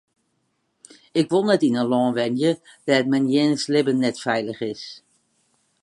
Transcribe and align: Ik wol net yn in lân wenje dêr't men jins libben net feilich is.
Ik 1.19 1.27
wol 1.31 1.45
net 1.47 1.65
yn 1.67 1.79
in 1.81 1.89
lân 1.91 2.15
wenje 2.17 2.51
dêr't 2.85 3.09
men 3.11 3.25
jins 3.33 3.63
libben 3.73 4.01
net 4.01 4.17
feilich 4.25 4.61
is. 4.71 4.83